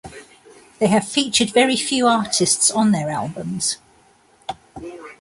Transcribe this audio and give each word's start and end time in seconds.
They 0.79 0.87
have 0.87 1.07
featured 1.07 1.51
very 1.51 1.75
few 1.75 2.07
artists 2.07 2.71
on 2.71 2.91
their 2.91 3.11
albums. 3.11 3.77